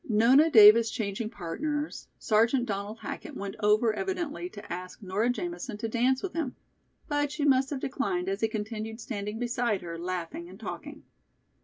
[0.09, 5.87] Nona Davis changing partners, Sergeant Donald Hackett went over evidently to ask Nora Jamison to
[5.87, 6.55] dance with him,
[7.07, 11.03] but she must have declined as he continued standing beside her, laughing and talking.